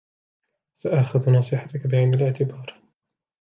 سآخذ 0.73 1.29
نصيحتك 1.31 1.87
بعين 1.87 2.13
الاعتبار. 2.13 2.81